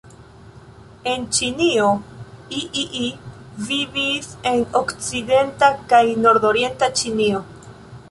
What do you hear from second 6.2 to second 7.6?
nordorienta Ĉinio.